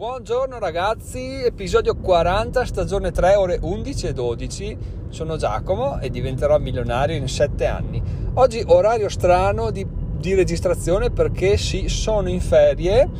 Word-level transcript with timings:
Buongiorno 0.00 0.58
ragazzi, 0.58 1.42
episodio 1.44 1.94
40, 1.94 2.64
stagione 2.64 3.10
3, 3.10 3.34
ore 3.34 3.58
11 3.60 4.06
e 4.06 4.12
12. 4.14 4.78
Sono 5.10 5.36
Giacomo 5.36 6.00
e 6.00 6.08
diventerò 6.08 6.58
milionario 6.58 7.16
in 7.16 7.28
7 7.28 7.66
anni. 7.66 8.02
Oggi 8.32 8.62
orario 8.64 9.10
strano 9.10 9.70
di, 9.70 9.86
di 10.16 10.32
registrazione 10.32 11.10
perché 11.10 11.58
sì, 11.58 11.88
sono 11.88 12.30
in 12.30 12.40
ferie 12.40 13.10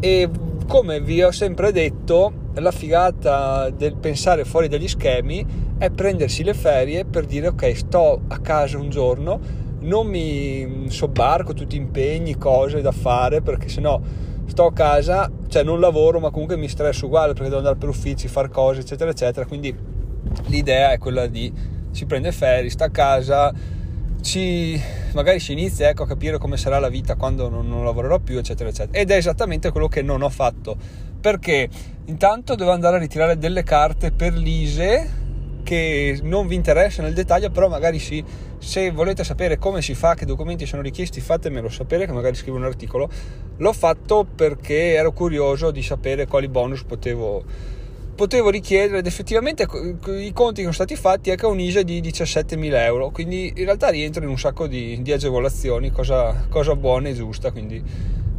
e 0.00 0.28
come 0.66 1.00
vi 1.00 1.22
ho 1.22 1.30
sempre 1.30 1.70
detto, 1.70 2.32
la 2.54 2.72
figata 2.72 3.70
del 3.70 3.94
pensare 3.94 4.44
fuori 4.44 4.66
dagli 4.66 4.88
schemi 4.88 5.46
è 5.78 5.90
prendersi 5.90 6.42
le 6.42 6.54
ferie 6.54 7.04
per 7.04 7.24
dire 7.24 7.46
ok, 7.46 7.76
sto 7.76 8.22
a 8.26 8.38
casa 8.40 8.78
un 8.78 8.90
giorno, 8.90 9.38
non 9.82 10.08
mi 10.08 10.86
sobbarco 10.88 11.54
tutti 11.54 11.76
impegni, 11.76 12.36
cose 12.36 12.80
da 12.80 12.90
fare 12.90 13.42
perché 13.42 13.68
sennò 13.68 14.00
sto 14.50 14.66
a 14.66 14.72
casa, 14.72 15.30
cioè 15.48 15.62
non 15.62 15.80
lavoro, 15.80 16.18
ma 16.18 16.30
comunque 16.30 16.56
mi 16.56 16.68
stresso 16.68 17.06
uguale 17.06 17.32
perché 17.32 17.44
devo 17.44 17.58
andare 17.58 17.76
per 17.76 17.88
uffici, 17.88 18.28
fare 18.28 18.48
cose, 18.48 18.80
eccetera, 18.80 19.10
eccetera. 19.10 19.46
Quindi 19.46 19.74
l'idea 20.46 20.90
è 20.92 20.98
quella 20.98 21.26
di 21.26 21.52
si 21.92 22.04
prende 22.06 22.32
ferie, 22.32 22.68
sta 22.70 22.86
a 22.86 22.90
casa, 22.90 23.52
ci, 24.20 24.80
magari 25.12 25.40
si 25.40 25.52
inizia 25.52 25.88
ecco, 25.88 26.02
a 26.02 26.06
capire 26.06 26.38
come 26.38 26.56
sarà 26.56 26.78
la 26.78 26.88
vita 26.88 27.14
quando 27.14 27.48
non, 27.48 27.68
non, 27.68 27.84
lavorerò 27.84 28.18
più, 28.18 28.38
eccetera, 28.38 28.68
eccetera. 28.68 28.98
Ed 28.98 29.10
è 29.10 29.16
esattamente 29.16 29.70
quello 29.70 29.88
che 29.88 30.02
non 30.02 30.22
ho 30.22 30.28
fatto. 30.28 30.76
Perché 31.20 31.68
intanto 32.06 32.54
devo 32.54 32.72
andare 32.72 32.96
a 32.96 32.98
ritirare 32.98 33.38
delle 33.38 33.62
carte 33.62 34.10
per 34.10 34.32
l'ISE 34.32 35.19
che 35.70 36.18
non 36.24 36.48
vi 36.48 36.56
interessa 36.56 37.00
nel 37.00 37.14
dettaglio, 37.14 37.48
però 37.50 37.68
magari 37.68 38.00
sì, 38.00 38.24
se 38.58 38.90
volete 38.90 39.22
sapere 39.22 39.56
come 39.56 39.80
si 39.82 39.94
fa, 39.94 40.16
che 40.16 40.26
documenti 40.26 40.66
sono 40.66 40.82
richiesti, 40.82 41.20
fatemelo 41.20 41.68
sapere, 41.68 42.06
che 42.06 42.12
magari 42.12 42.34
scrivo 42.34 42.56
un 42.56 42.64
articolo. 42.64 43.08
L'ho 43.56 43.72
fatto 43.72 44.26
perché 44.34 44.94
ero 44.94 45.12
curioso 45.12 45.70
di 45.70 45.80
sapere 45.80 46.26
quali 46.26 46.48
bonus 46.48 46.82
potevo, 46.82 47.44
potevo 48.16 48.50
richiedere. 48.50 48.98
Ed 48.98 49.06
effettivamente 49.06 49.62
i 49.62 50.32
conti 50.32 50.56
che 50.56 50.62
sono 50.62 50.72
stati 50.72 50.96
fatti 50.96 51.30
è 51.30 51.36
che 51.36 51.46
ho 51.46 51.50
un 51.50 51.60
ISE 51.60 51.84
di 51.84 52.00
17.000 52.00 52.74
euro, 52.78 53.10
quindi 53.10 53.52
in 53.54 53.64
realtà 53.64 53.90
rientro 53.90 54.24
in 54.24 54.28
un 54.28 54.38
sacco 54.38 54.66
di, 54.66 55.00
di 55.02 55.12
agevolazioni, 55.12 55.92
cosa, 55.92 56.46
cosa 56.48 56.74
buona 56.74 57.10
e 57.10 57.14
giusta, 57.14 57.52
quindi 57.52 57.80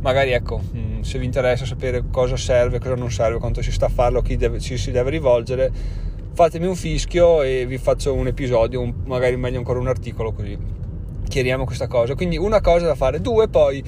magari 0.01 0.31
ecco, 0.31 0.59
mm, 0.75 0.99
se 0.99 1.17
vi 1.17 1.23
interessa 1.23 1.63
sapere 1.63 2.03
cosa 2.11 2.35
serve, 2.35 2.79
cosa 2.79 2.95
non 2.95 3.09
serve, 3.09 3.39
quanto 3.39 3.61
si 3.61 3.71
sta 3.71 3.85
a 3.85 3.89
farlo, 3.89 4.21
chi 4.21 4.35
deve, 4.35 4.59
ci 4.59 4.75
si 4.75 4.91
deve 4.91 5.11
rivolgere, 5.11 5.71
fatemi 6.33 6.65
un 6.65 6.75
fischio 6.75 7.41
e 7.41 7.65
vi 7.65 7.77
faccio 7.77 8.13
un 8.13 8.27
episodio, 8.27 8.81
un, 8.81 8.93
magari 9.05 9.35
meglio 9.37 9.57
ancora 9.57 9.79
un 9.79 9.87
articolo 9.87 10.31
così 10.31 10.57
chiariamo 11.31 11.63
questa 11.63 11.87
cosa. 11.87 12.13
Quindi 12.13 12.37
una 12.37 12.61
cosa 12.61 12.85
da 12.85 12.95
fare, 12.95 13.21
due 13.21 13.47
poi 13.47 13.83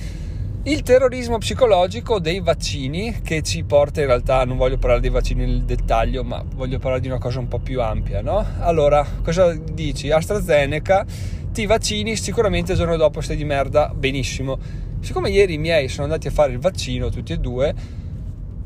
il 0.66 0.82
terrorismo 0.82 1.38
psicologico 1.40 2.20
dei 2.20 2.40
vaccini 2.40 3.20
che 3.22 3.42
ci 3.42 3.64
porta 3.64 4.00
in 4.00 4.08
realtà, 4.08 4.46
non 4.46 4.56
voglio 4.56 4.78
parlare 4.78 5.02
dei 5.02 5.10
vaccini 5.10 5.46
nel 5.46 5.64
dettaglio, 5.64 6.24
ma 6.24 6.44
voglio 6.56 6.80
parlare 6.80 7.02
di 7.02 7.08
una 7.08 7.20
cosa 7.20 7.40
un 7.40 7.50
po' 7.50 7.60
più 7.60 7.82
ampia, 7.82 8.22
no? 8.22 8.46
Allora, 8.60 9.06
cosa 9.22 9.54
dici? 9.54 10.10
AstraZeneca, 10.10 11.06
ti 11.52 11.66
vaccini, 11.66 12.16
sicuramente 12.16 12.72
il 12.72 12.78
giorno 12.78 12.96
dopo 12.96 13.20
stai 13.20 13.36
di 13.36 13.44
merda, 13.44 13.92
benissimo. 13.94 14.58
Siccome 15.02 15.30
ieri 15.32 15.56
i 15.56 15.58
miei 15.58 15.90
sono 15.90 16.04
andati 16.04 16.28
a 16.30 16.32
fare 16.32 16.54
il 16.54 16.60
vaccino, 16.60 17.10
tutti 17.10 17.34
e 17.34 17.38
due, 17.38 17.76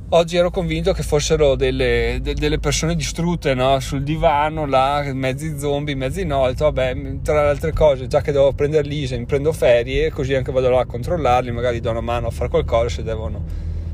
oggi 0.09 0.37
ero 0.37 0.49
convinto 0.51 0.93
che 0.93 1.03
fossero 1.03 1.55
delle, 1.55 2.19
de, 2.21 2.33
delle 2.33 2.59
persone 2.59 2.95
distrutte 2.95 3.53
no? 3.53 3.79
sul 3.79 4.03
divano, 4.03 4.65
là, 4.65 5.03
mezzi 5.13 5.57
zombie, 5.59 5.95
mezzi 5.95 6.23
no. 6.23 6.39
Ho 6.39 6.47
detto, 6.47 6.65
vabbè, 6.65 7.21
tra 7.21 7.43
le 7.43 7.49
altre 7.49 7.73
cose, 7.73 8.07
già 8.07 8.21
che 8.21 8.31
devo 8.31 8.53
prendere 8.53 8.87
l'ISE, 8.87 9.17
mi 9.17 9.25
prendo 9.25 9.51
ferie, 9.51 10.11
così 10.11 10.33
anche 10.33 10.51
vado 10.51 10.69
là 10.69 10.81
a 10.81 10.85
controllarli, 10.85 11.51
magari 11.51 11.79
do 11.79 11.89
una 11.89 12.01
mano 12.01 12.27
a 12.27 12.31
fare 12.31 12.49
qualcosa 12.49 12.89
se 12.89 13.03
devono, 13.03 13.43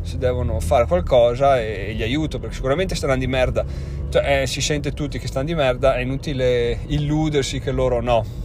se 0.01 0.17
devono 0.17 0.59
fare 0.59 0.85
qualcosa 0.85 1.59
e, 1.59 1.87
e, 1.89 1.93
gli 1.93 2.03
aiuto, 2.03 2.39
perché 2.39 2.55
sicuramente 2.55 2.95
stanno 2.95 3.17
di 3.17 3.27
merda. 3.27 3.65
Cioè, 4.09 4.41
eh, 4.41 4.47
si 4.47 4.61
sente 4.61 4.91
tutti 4.91 5.17
che 5.17 5.27
stanno 5.27 5.45
di 5.45 5.55
merda, 5.55 5.95
è 5.95 6.01
inutile 6.01 6.79
illudersi 6.87 7.59
che 7.59 7.71
loro 7.71 8.01
no. 8.01 8.41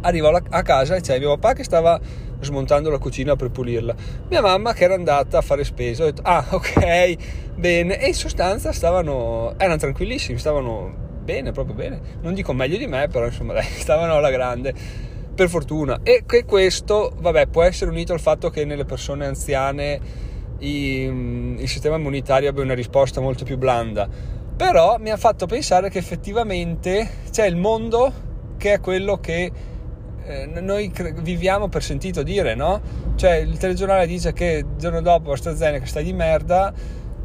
Arrivo 0.00 0.28
a 0.28 0.62
casa 0.62 0.94
e 0.94 1.00
c'è 1.00 1.18
mio 1.18 1.36
papà 1.36 1.54
che 1.54 1.64
stava 1.64 2.00
smontando 2.40 2.90
la 2.90 2.98
cucina 2.98 3.36
per 3.36 3.50
pulirla. 3.50 3.94
Mia 4.28 4.40
mamma 4.40 4.72
che 4.72 4.84
era 4.84 4.94
andata 4.94 5.38
a 5.38 5.40
fare 5.40 5.64
spesa, 5.64 6.02
ho 6.02 6.06
detto 6.06 6.22
ah 6.24 6.44
ok, 6.50 7.16
bene, 7.54 8.00
e 8.00 8.08
in 8.08 8.14
sostanza 8.14 8.72
stavano, 8.72 9.54
erano 9.56 9.76
tranquillissimi, 9.76 10.38
stavano 10.38 11.06
bene, 11.22 11.52
proprio 11.52 11.74
bene, 11.74 12.00
non 12.22 12.34
dico 12.34 12.52
meglio 12.52 12.78
di 12.78 12.86
me, 12.86 13.08
però 13.08 13.26
insomma 13.26 13.52
dai, 13.54 13.64
stavano 13.64 14.14
alla 14.14 14.30
grande, 14.30 14.72
per 15.34 15.48
fortuna. 15.48 16.00
E 16.02 16.24
che 16.26 16.44
questo, 16.44 17.12
vabbè, 17.18 17.46
può 17.48 17.62
essere 17.62 17.90
unito 17.90 18.12
al 18.12 18.20
fatto 18.20 18.50
che 18.50 18.64
nelle 18.64 18.84
persone 18.84 19.26
anziane 19.26 20.00
i, 20.58 21.02
il 21.58 21.68
sistema 21.68 21.96
immunitario 21.96 22.48
abbia 22.48 22.62
una 22.62 22.74
risposta 22.74 23.20
molto 23.20 23.44
più 23.44 23.56
blanda, 23.56 24.08
però 24.56 24.96
mi 24.98 25.10
ha 25.10 25.16
fatto 25.16 25.46
pensare 25.46 25.90
che 25.90 25.98
effettivamente 25.98 27.08
c'è 27.30 27.46
il 27.46 27.56
mondo 27.56 28.26
che 28.56 28.72
è 28.72 28.80
quello 28.80 29.18
che 29.18 29.52
eh, 30.28 30.60
noi 30.60 30.90
cre- 30.90 31.12
viviamo 31.12 31.68
per 31.68 31.82
sentito 31.82 32.22
dire, 32.22 32.54
no? 32.54 32.80
Cioè 33.16 33.36
il 33.36 33.56
telegiornale 33.56 34.06
dice 34.06 34.32
che 34.32 34.64
il 34.64 34.76
giorno 34.76 35.00
dopo 35.00 35.32
AstraZeneca 35.32 35.86
sta 35.86 36.00
di 36.00 36.12
merda 36.12 36.72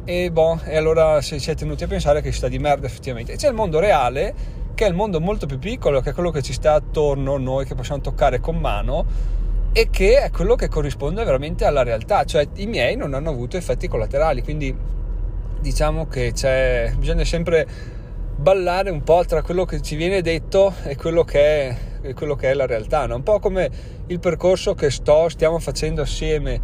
e, 0.05 0.31
boh, 0.31 0.59
e 0.63 0.77
allora 0.77 1.21
si 1.21 1.35
è 1.35 1.55
tenuti 1.55 1.83
a 1.83 1.87
pensare 1.87 2.21
che 2.21 2.31
sta 2.31 2.47
di 2.47 2.59
merda 2.59 2.87
effettivamente. 2.87 3.33
E 3.33 3.35
c'è 3.35 3.49
il 3.49 3.53
mondo 3.53 3.79
reale, 3.79 4.33
che 4.73 4.85
è 4.85 4.87
il 4.87 4.95
mondo 4.95 5.19
molto 5.19 5.45
più 5.45 5.59
piccolo, 5.59 5.99
che 5.99 6.11
è 6.11 6.13
quello 6.13 6.31
che 6.31 6.41
ci 6.41 6.53
sta 6.53 6.73
attorno, 6.73 7.37
noi 7.37 7.65
che 7.65 7.75
possiamo 7.75 8.01
toccare 8.01 8.39
con 8.39 8.55
mano 8.55 9.05
e 9.73 9.89
che 9.89 10.21
è 10.21 10.29
quello 10.29 10.55
che 10.55 10.69
corrisponde 10.69 11.23
veramente 11.23 11.65
alla 11.65 11.83
realtà, 11.83 12.23
cioè 12.25 12.47
i 12.55 12.67
miei 12.67 12.95
non 12.95 13.13
hanno 13.13 13.31
avuto 13.31 13.57
effetti 13.57 13.87
collaterali, 13.87 14.43
quindi 14.43 14.75
diciamo 15.59 16.07
che 16.07 16.31
c'è, 16.31 16.93
bisogna 16.95 17.25
sempre 17.25 17.65
ballare 18.35 18.91
un 18.91 19.03
po' 19.03 19.25
tra 19.25 19.41
quello 19.41 19.65
che 19.65 19.81
ci 19.81 19.95
viene 19.95 20.21
detto 20.21 20.73
e 20.83 20.95
quello 20.95 21.23
che 21.23 21.39
è 21.39 21.77
quello 22.13 22.35
che 22.35 22.51
è 22.51 22.53
la 22.53 22.65
realtà, 22.65 23.05
no? 23.05 23.15
un 23.15 23.23
po' 23.23 23.39
come 23.39 23.69
il 24.07 24.19
percorso 24.19 24.73
che 24.73 24.91
sto, 24.91 25.29
stiamo 25.29 25.59
facendo 25.59 26.01
assieme. 26.01 26.59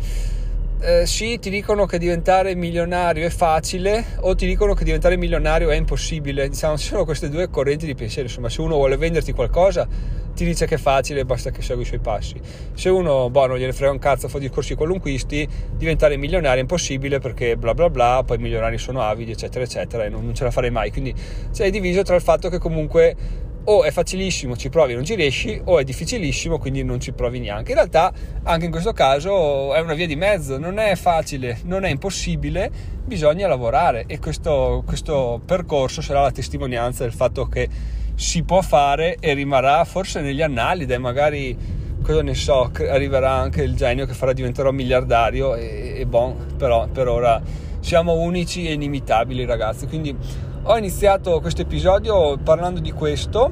Eh, 0.81 1.05
sì, 1.05 1.39
ti 1.39 1.49
dicono 1.49 1.85
che 1.85 1.97
diventare 1.97 2.55
milionario 2.55 3.25
è 3.25 3.29
facile 3.29 4.05
o 4.21 4.33
ti 4.33 4.45
dicono 4.45 4.73
che 4.73 4.85
diventare 4.85 5.17
milionario 5.17 5.69
è 5.71 5.75
impossibile. 5.75 6.47
Diciamo, 6.47 6.77
ci 6.77 6.87
sono 6.87 7.03
queste 7.03 7.29
due 7.29 7.49
correnti 7.49 7.85
di 7.85 7.95
pensiero. 7.95 8.27
Insomma, 8.27 8.47
se 8.47 8.61
uno 8.61 8.75
vuole 8.75 8.95
venderti 8.95 9.33
qualcosa, 9.33 9.85
ti 10.33 10.45
dice 10.45 10.65
che 10.65 10.75
è 10.75 10.77
facile, 10.77 11.25
basta 11.25 11.51
che 11.51 11.61
segui 11.61 11.83
i 11.83 11.85
suoi 11.85 11.99
passi. 11.99 12.39
Se 12.73 12.87
uno, 12.87 13.29
boh, 13.29 13.47
non 13.47 13.57
gliene 13.57 13.73
frega 13.73 13.91
un 13.91 13.99
cazzo, 13.99 14.29
fa 14.29 14.39
discorsi 14.39 14.73
qualunquisti, 14.75 15.45
diventare 15.75 16.15
milionario 16.15 16.59
è 16.59 16.61
impossibile 16.61 17.19
perché 17.19 17.57
bla 17.57 17.73
bla 17.73 17.89
bla, 17.89 18.23
poi 18.25 18.37
i 18.37 18.39
milionari 18.39 18.77
sono 18.77 19.01
avidi, 19.01 19.31
eccetera, 19.31 19.65
eccetera, 19.65 20.05
e 20.05 20.09
non, 20.09 20.23
non 20.23 20.33
ce 20.33 20.45
la 20.45 20.51
farei 20.51 20.71
mai. 20.71 20.91
Quindi 20.91 21.13
sei 21.51 21.71
diviso 21.71 22.03
tra 22.03 22.15
il 22.15 22.21
fatto 22.21 22.47
che 22.47 22.57
comunque 22.57 23.47
o 23.65 23.83
è 23.83 23.91
facilissimo, 23.91 24.55
ci 24.55 24.69
provi 24.69 24.93
e 24.93 24.95
non 24.95 25.05
ci 25.05 25.15
riesci, 25.15 25.61
o 25.63 25.79
è 25.79 25.83
difficilissimo, 25.83 26.57
quindi 26.57 26.83
non 26.83 26.99
ci 26.99 27.11
provi 27.11 27.39
neanche. 27.39 27.71
In 27.71 27.77
realtà, 27.77 28.11
anche 28.43 28.65
in 28.65 28.71
questo 28.71 28.93
caso 28.93 29.73
è 29.73 29.79
una 29.79 29.93
via 29.93 30.07
di 30.07 30.15
mezzo, 30.15 30.57
non 30.57 30.79
è 30.79 30.95
facile, 30.95 31.59
non 31.65 31.83
è 31.83 31.89
impossibile, 31.89 32.71
bisogna 33.03 33.47
lavorare 33.47 34.05
e 34.07 34.19
questo, 34.19 34.83
questo 34.85 35.41
percorso 35.45 36.01
sarà 36.01 36.21
la 36.21 36.31
testimonianza 36.31 37.03
del 37.03 37.13
fatto 37.13 37.47
che 37.47 37.67
si 38.15 38.43
può 38.43 38.61
fare 38.61 39.17
e 39.19 39.33
rimarrà 39.33 39.83
forse 39.85 40.21
negli 40.21 40.41
annali, 40.41 40.85
dai 40.85 40.99
magari 40.99 41.57
cosa 42.01 42.21
ne 42.21 42.33
so, 42.33 42.71
arriverà 42.89 43.31
anche 43.31 43.61
il 43.61 43.75
genio 43.75 44.05
che 44.05 44.13
farà 44.13 44.33
diventerò 44.33 44.71
miliardario 44.71 45.55
e, 45.55 45.95
e 45.97 46.05
bon, 46.05 46.53
però 46.57 46.87
per 46.87 47.07
ora 47.07 47.41
siamo 47.79 48.13
unici 48.13 48.67
e 48.67 48.73
inimitabili 48.73 49.45
ragazzi, 49.45 49.87
quindi 49.87 50.15
ho 50.63 50.77
iniziato 50.77 51.39
questo 51.39 51.61
episodio 51.61 52.37
parlando 52.37 52.79
di 52.79 52.91
questo 52.91 53.49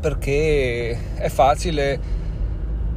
perché 0.00 1.14
è 1.14 1.28
facile, 1.28 2.00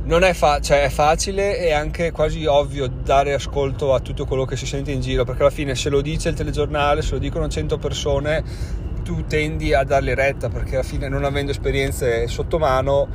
non 0.03 0.23
è, 0.23 0.33
fa- 0.33 0.59
cioè 0.59 0.83
è 0.83 0.89
facile 0.89 1.57
e 1.59 1.71
anche 1.71 2.11
quasi 2.11 2.45
ovvio 2.45 2.87
dare 2.87 3.33
ascolto 3.33 3.93
a 3.93 3.99
tutto 3.99 4.25
quello 4.25 4.45
che 4.45 4.55
si 4.55 4.65
sente 4.65 4.91
in 4.91 5.01
giro 5.01 5.23
perché 5.23 5.41
alla 5.41 5.51
fine 5.51 5.75
se 5.75 5.89
lo 5.89 6.01
dice 6.01 6.29
il 6.29 6.35
telegiornale, 6.35 7.01
se 7.01 7.13
lo 7.13 7.19
dicono 7.19 7.47
100 7.47 7.77
persone 7.77 8.43
tu 9.03 9.25
tendi 9.25 9.73
a 9.73 9.83
darle 9.83 10.15
retta 10.15 10.49
perché 10.49 10.75
alla 10.75 10.83
fine 10.83 11.07
non 11.09 11.23
avendo 11.23 11.51
esperienze 11.51 12.27
sotto 12.27 12.57
mano 12.57 13.07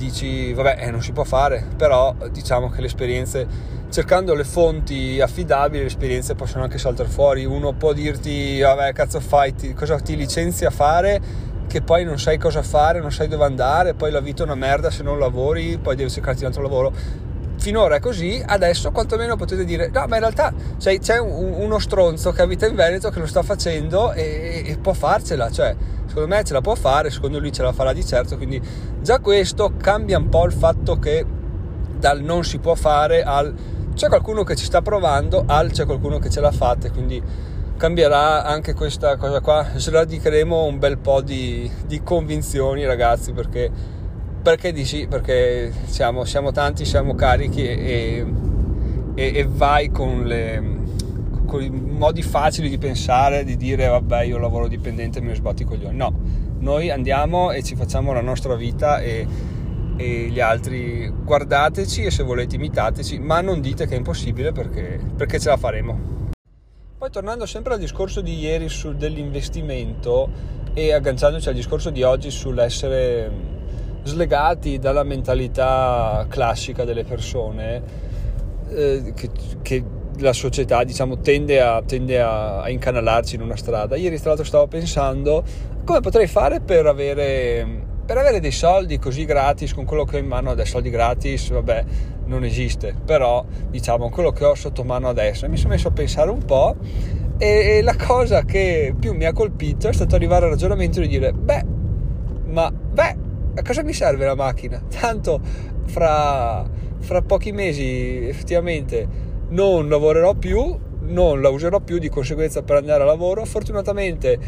dici 0.00 0.52
vabbè 0.54 0.78
eh, 0.78 0.90
non 0.90 1.02
si 1.02 1.12
può 1.12 1.24
fare 1.24 1.66
però 1.76 2.14
diciamo 2.30 2.70
che 2.70 2.80
le 2.80 2.86
esperienze 2.86 3.46
cercando 3.90 4.34
le 4.34 4.44
fonti 4.44 5.20
affidabili 5.20 5.80
le 5.80 5.88
esperienze 5.88 6.34
possono 6.34 6.62
anche 6.64 6.78
saltare 6.78 7.08
fuori. 7.08 7.44
Uno 7.44 7.72
può 7.72 7.92
dirti 7.92 8.60
vabbè 8.60 8.92
cazzo 8.92 9.20
fai 9.20 9.54
ti, 9.54 9.74
cosa 9.74 9.98
ti 9.98 10.16
licenzi 10.16 10.64
a 10.64 10.70
fare 10.70 11.48
che 11.66 11.82
poi 11.82 12.04
non 12.04 12.18
sai 12.18 12.38
cosa 12.38 12.62
fare 12.62 13.00
non 13.00 13.12
sai 13.12 13.28
dove 13.28 13.44
andare 13.44 13.94
poi 13.94 14.10
la 14.10 14.20
vita 14.20 14.42
è 14.42 14.46
una 14.46 14.56
merda 14.56 14.90
se 14.90 15.04
non 15.04 15.18
lavori 15.18 15.78
poi 15.78 15.94
devi 15.96 16.10
cercarti 16.10 16.40
un 16.40 16.46
altro 16.46 16.62
lavoro. 16.62 16.92
Finora 17.58 17.96
è 17.96 18.00
così 18.00 18.42
adesso 18.44 18.90
quantomeno 18.90 19.36
potete 19.36 19.64
dire 19.64 19.90
no 19.92 20.06
ma 20.06 20.14
in 20.14 20.20
realtà 20.22 20.52
cioè, 20.78 20.98
c'è 20.98 21.18
un, 21.18 21.52
uno 21.58 21.78
stronzo 21.78 22.32
che 22.32 22.40
abita 22.40 22.66
in 22.66 22.74
Veneto 22.74 23.10
che 23.10 23.18
lo 23.18 23.26
sta 23.26 23.42
facendo 23.42 24.12
e, 24.12 24.62
e 24.64 24.78
può 24.78 24.94
farcela 24.94 25.50
cioè 25.50 25.76
secondo 26.10 26.28
me 26.28 26.44
ce 26.44 26.52
la 26.52 26.60
può 26.60 26.74
fare 26.74 27.08
secondo 27.10 27.38
lui 27.38 27.52
ce 27.52 27.62
la 27.62 27.72
farà 27.72 27.94
di 27.94 28.04
certo 28.04 28.36
quindi 28.36 28.60
già 29.00 29.20
questo 29.20 29.72
cambia 29.78 30.18
un 30.18 30.28
po' 30.28 30.44
il 30.44 30.52
fatto 30.52 30.98
che 30.98 31.24
dal 31.98 32.20
non 32.20 32.44
si 32.44 32.58
può 32.58 32.74
fare 32.74 33.22
al 33.22 33.54
c'è 34.00 34.08
qualcuno 34.08 34.44
che 34.44 34.56
ci 34.56 34.64
sta 34.64 34.80
provando, 34.80 35.44
al 35.46 35.72
c'è 35.72 35.84
qualcuno 35.84 36.18
che 36.18 36.30
ce 36.30 36.40
l'ha 36.40 36.52
fatta, 36.52 36.90
quindi 36.90 37.22
cambierà 37.76 38.44
anche 38.44 38.72
questa 38.72 39.16
cosa 39.16 39.40
qua, 39.40 39.66
sradicheremo 39.74 40.64
un 40.64 40.78
bel 40.78 40.96
po' 40.96 41.20
di, 41.20 41.70
di 41.86 42.02
convinzioni 42.02 42.86
ragazzi 42.86 43.32
perché, 43.32 43.70
perché 44.42 44.72
di 44.72 44.86
sì, 44.86 45.06
perché 45.06 45.70
siamo, 45.84 46.24
siamo 46.24 46.50
tanti, 46.50 46.86
siamo 46.86 47.14
carichi 47.14 47.66
e, 47.66 48.26
e, 49.14 49.32
e 49.34 49.46
vai 49.46 49.90
con 49.90 50.24
le 50.24 50.78
con 51.50 51.62
i 51.62 51.68
modi 51.68 52.22
facili 52.22 52.68
di 52.68 52.78
pensare, 52.78 53.42
di 53.42 53.56
dire 53.56 53.88
vabbè 53.88 54.22
io 54.22 54.38
lavoro 54.38 54.68
dipendente 54.68 55.18
e 55.18 55.22
ne 55.22 55.34
sbatti 55.34 55.62
i 55.62 55.64
coglioni. 55.64 55.96
No, 55.96 56.14
noi 56.60 56.90
andiamo 56.90 57.50
e 57.50 57.64
ci 57.64 57.74
facciamo 57.74 58.12
la 58.12 58.20
nostra 58.20 58.54
vita 58.54 59.00
e, 59.00 59.26
e, 59.96 60.28
gli 60.30 60.38
altri 60.38 61.12
guardateci 61.12 62.04
e 62.04 62.10
se 62.12 62.22
volete 62.22 62.54
imitateci, 62.54 63.18
ma 63.18 63.40
non 63.40 63.60
dite 63.60 63.86
che 63.86 63.94
è 63.94 63.96
impossibile 63.96 64.52
perché, 64.52 65.00
perché 65.16 65.40
ce 65.40 65.48
la 65.48 65.56
faremo. 65.56 66.28
Poi 66.96 67.10
tornando 67.10 67.46
sempre 67.46 67.74
al 67.74 67.80
discorso 67.80 68.20
di 68.20 68.38
ieri 68.38 68.68
sul 68.68 68.96
dell'investimento 68.96 70.28
e 70.72 70.92
agganciandoci 70.92 71.48
al 71.48 71.54
discorso 71.54 71.90
di 71.90 72.04
oggi 72.04 72.30
sull'essere 72.30 73.58
slegati 74.04 74.78
dalla 74.78 75.02
mentalità 75.02 76.24
classica 76.28 76.84
delle 76.84 77.04
persone, 77.04 77.82
eh, 78.68 79.12
che, 79.16 79.30
che 79.62 79.84
la 80.18 80.32
società 80.32 80.84
diciamo, 80.84 81.20
tende, 81.20 81.60
a, 81.60 81.82
tende 81.84 82.20
a, 82.20 82.62
a, 82.62 82.70
incanalarci 82.70 83.36
in 83.36 83.42
una 83.42 83.56
strada. 83.56 83.96
Ieri 83.96 84.16
tra 84.18 84.28
l'altro 84.28 84.44
stavo 84.44 84.66
pensando 84.66 85.42
come 85.84 86.00
potrei 86.00 86.26
fare 86.26 86.60
per 86.60 86.86
avere, 86.86 87.66
per 88.04 88.18
avere 88.18 88.40
dei 88.40 88.52
soldi 88.52 88.98
così 88.98 89.24
gratis 89.24 89.74
con 89.74 89.84
quello 89.84 90.04
che 90.04 90.16
ho 90.16 90.18
in 90.18 90.26
mano 90.26 90.50
adesso, 90.50 90.72
soldi 90.72 90.90
gratis, 90.90 91.50
vabbè, 91.50 91.84
non 92.26 92.44
esiste, 92.44 92.94
però 93.04 93.44
diciamo 93.68 94.10
quello 94.10 94.30
che 94.30 94.44
ho 94.44 94.54
sotto 94.54 94.84
mano 94.84 95.08
adesso. 95.08 95.48
Mi 95.48 95.56
sono 95.56 95.70
messo 95.70 95.88
a 95.88 95.92
pensare 95.92 96.30
un 96.30 96.44
po' 96.44 96.76
e, 97.38 97.78
e 97.78 97.82
la 97.82 97.96
cosa 97.96 98.44
che 98.44 98.94
più 98.98 99.14
mi 99.14 99.24
ha 99.24 99.32
colpito 99.32 99.88
è 99.88 99.92
stato 99.92 100.14
arrivare 100.14 100.44
al 100.44 100.50
ragionamento 100.50 101.00
di 101.00 101.08
dire, 101.08 101.32
beh, 101.32 101.64
ma 102.46 102.70
beh, 102.70 103.16
a 103.54 103.62
cosa 103.62 103.82
mi 103.82 103.92
serve 103.92 104.26
la 104.26 104.34
macchina? 104.34 104.80
Tanto 104.88 105.40
fra, 105.86 106.68
fra 106.98 107.22
pochi 107.22 107.52
mesi 107.52 108.28
effettivamente 108.28 109.28
non 109.50 109.88
lavorerò 109.88 110.34
più, 110.34 110.76
non 111.02 111.40
la 111.40 111.48
userò 111.48 111.80
più 111.80 111.98
di 111.98 112.08
conseguenza 112.08 112.62
per 112.62 112.76
andare 112.76 113.02
a 113.02 113.06
lavoro. 113.06 113.44
Fortunatamente 113.44 114.38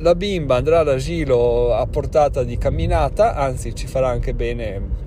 la 0.00 0.14
bimba 0.14 0.56
andrà 0.56 0.80
all'asilo 0.80 1.74
a 1.74 1.86
portata 1.86 2.44
di 2.44 2.58
camminata, 2.58 3.34
anzi 3.34 3.74
ci 3.74 3.86
farà 3.86 4.08
anche 4.08 4.34
bene 4.34 5.06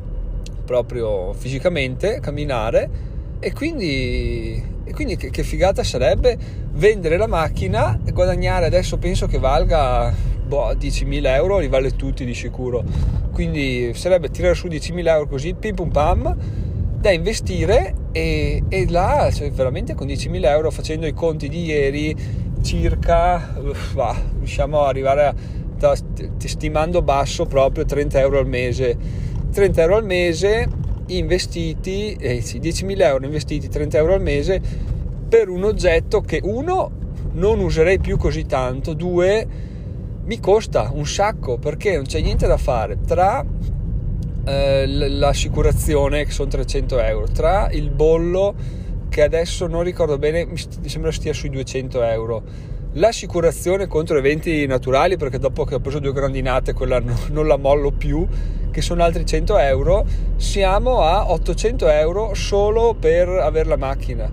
proprio 0.66 1.34
fisicamente 1.34 2.20
camminare 2.20 3.10
e 3.40 3.52
quindi, 3.54 4.64
e 4.84 4.94
quindi 4.94 5.18
che, 5.18 5.30
che, 5.30 5.44
figata 5.44 5.84
sarebbe 5.84 6.38
vendere 6.74 7.18
la 7.18 7.28
macchina 7.28 8.00
e 8.06 8.12
guadagnare 8.12 8.68
adesso 8.68 8.98
penso 8.98 9.28
che 9.28 9.40
valga 9.40 10.14
boh, 10.46 10.72
10.000 10.74 11.26
euro, 11.26 11.58
li 11.58 11.68
vale 11.68 11.96
tutti 11.96 12.24
di 12.24 12.34
sicuro 12.34 12.84
quindi 13.32 13.92
sarebbe 13.96 14.30
tirare 14.30 14.54
su 14.54 14.68
10.000 14.68 15.08
euro 15.08 15.28
così 15.28 15.54
pim 15.54 15.76
pum 15.76 15.90
pam 15.90 16.38
da 17.02 17.12
investire 17.12 17.96
e, 18.12 18.64
e 18.70 18.90
là 18.90 19.30
cioè, 19.34 19.52
veramente 19.52 19.96
con 19.96 20.06
10.000 20.06 20.46
euro 20.46 20.70
facendo 20.70 21.08
i 21.08 21.14
conti 21.14 21.50
di 21.50 21.66
ieri 21.66 22.16
circa 22.62 23.56
va, 23.94 24.16
riusciamo 24.38 24.82
ad 24.82 24.88
arrivare 24.88 25.26
a 25.26 25.36
stimando 26.38 27.02
basso 27.02 27.48
proprio 27.48 27.86
30 27.86 28.20
euro 28.20 28.38
al 28.38 28.48
mese. 28.48 28.96
30 29.52 29.82
euro 29.82 29.96
al 29.96 30.06
mese 30.06 30.68
investiti 31.08 32.16
eh 32.20 32.42
sì, 32.42 32.60
10.000 32.60 33.02
euro 33.02 33.26
investiti 33.26 33.68
30 33.68 33.98
euro 33.98 34.14
al 34.14 34.22
mese 34.22 34.62
per 35.28 35.50
un 35.50 35.64
oggetto 35.64 36.22
che 36.22 36.40
uno 36.44 36.92
non 37.34 37.60
userei 37.60 38.00
più 38.00 38.18
così 38.18 38.46
tanto 38.46 38.94
due 38.94 39.48
mi 40.24 40.40
costa 40.40 40.92
un 40.94 41.06
sacco 41.08 41.58
perché 41.58 41.96
non 41.96 42.06
c'è 42.06 42.22
niente 42.22 42.46
da 42.46 42.58
fare. 42.58 43.00
Tra 43.02 43.44
eh, 44.46 44.88
l'assicurazione 44.88 46.26
che 46.26 46.32
sono 46.32 46.50
300 46.50 47.00
euro 47.00 47.28
tra 47.28 47.70
il 47.72 47.90
bollo 47.90 48.56
che 49.10 49.22
adesso 49.22 49.68
non 49.68 49.84
ricordo 49.84 50.18
bene 50.18 50.46
mi 50.46 50.58
sembra 50.90 51.12
stia 51.12 51.34
sui 51.34 51.50
200 51.50 52.02
euro. 52.04 52.44
L'assicurazione 52.94 53.88
contro 53.88 54.18
eventi 54.18 54.66
naturali 54.66 55.18
perché 55.18 55.38
dopo 55.38 55.64
che 55.64 55.76
ho 55.76 55.80
preso 55.80 56.00
due 56.00 56.12
grandinate 56.14 56.74
quella 56.74 57.00
no, 57.00 57.16
non 57.32 57.48
la 57.48 57.58
mollo 57.58 57.92
più 57.92 58.28
che 58.70 58.82
sono 58.82 59.04
altri 59.04 59.26
100 59.26 59.58
euro 59.58 60.06
siamo 60.38 61.02
a 61.02 61.32
800 61.32 61.90
euro 61.90 62.34
solo 62.34 62.94
per 62.94 63.28
avere 63.28 63.68
la 63.68 63.78
macchina 63.78 64.32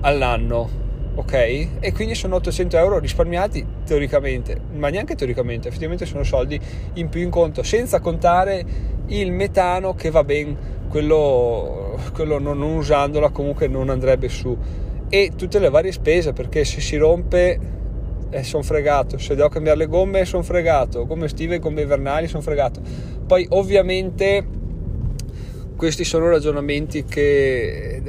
all'anno 0.00 0.81
ok? 1.14 1.32
E 1.80 1.92
quindi 1.92 2.14
sono 2.14 2.36
800 2.36 2.76
euro 2.76 2.98
risparmiati 2.98 3.64
teoricamente, 3.84 4.58
ma 4.74 4.88
neanche 4.88 5.14
teoricamente, 5.14 5.68
effettivamente 5.68 6.06
sono 6.06 6.22
soldi 6.22 6.58
in 6.94 7.08
più 7.08 7.20
in 7.20 7.30
conto, 7.30 7.62
senza 7.62 8.00
contare 8.00 8.64
il 9.06 9.32
metano 9.32 9.94
che 9.94 10.10
va 10.10 10.24
ben, 10.24 10.56
quello, 10.88 11.98
quello 12.12 12.38
non, 12.38 12.58
non 12.58 12.76
usandola 12.76 13.30
comunque 13.30 13.66
non 13.66 13.90
andrebbe 13.90 14.28
su, 14.28 14.56
e 15.08 15.32
tutte 15.36 15.58
le 15.58 15.68
varie 15.68 15.92
spese 15.92 16.32
perché 16.32 16.64
se 16.64 16.80
si 16.80 16.96
rompe 16.96 17.58
eh, 18.30 18.42
sono 18.42 18.62
fregato, 18.62 19.18
se 19.18 19.34
devo 19.34 19.50
cambiare 19.50 19.76
le 19.76 19.86
gomme 19.86 20.24
sono 20.24 20.42
fregato, 20.42 21.06
gomme 21.06 21.26
estive, 21.26 21.58
gomme 21.58 21.82
invernali 21.82 22.28
sono 22.28 22.42
fregato. 22.42 22.80
Poi 23.26 23.46
ovviamente 23.50 24.60
questi 25.76 26.04
sono 26.04 26.30
ragionamenti 26.30 27.04
che, 27.04 28.00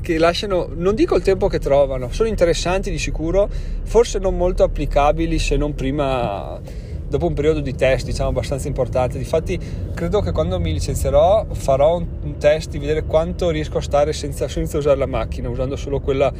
che, 0.00 0.18
lasciano, 0.18 0.68
non 0.74 0.94
dico 0.94 1.16
il 1.16 1.22
tempo 1.22 1.48
che 1.48 1.58
trovano, 1.58 2.10
sono 2.10 2.28
interessanti 2.28 2.90
di 2.90 2.98
sicuro, 2.98 3.48
forse 3.82 4.18
non 4.18 4.36
molto 4.36 4.62
applicabili 4.62 5.38
se 5.38 5.56
non 5.56 5.74
prima, 5.74 6.60
dopo 7.08 7.26
un 7.26 7.34
periodo 7.34 7.60
di 7.60 7.74
test 7.74 8.06
diciamo 8.06 8.28
abbastanza 8.30 8.68
importante. 8.68 9.18
Difatti 9.18 9.58
credo 9.94 10.20
che 10.20 10.32
quando 10.32 10.58
mi 10.60 10.72
licenzierò 10.72 11.46
farò 11.52 11.96
un, 11.96 12.06
un 12.22 12.36
test 12.38 12.70
di 12.70 12.78
vedere 12.78 13.04
quanto 13.04 13.50
riesco 13.50 13.78
a 13.78 13.82
stare 13.82 14.12
senza, 14.12 14.48
senza 14.48 14.78
usare 14.78 14.96
la 14.96 15.06
macchina, 15.06 15.48
usando 15.48 15.76
solo 15.76 16.00
quella 16.00 16.32